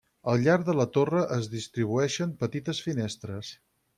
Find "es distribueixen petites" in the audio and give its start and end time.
1.35-2.83